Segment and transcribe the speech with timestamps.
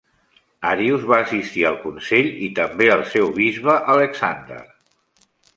[0.69, 4.63] Arius va assistir al consell i també el seu bisbe, Alexander.